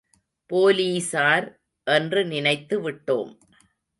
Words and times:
போலீசார் 0.49 1.47
என்று 1.87 2.21
நினைத்து 2.25 2.77
விட்டோம். 2.81 3.31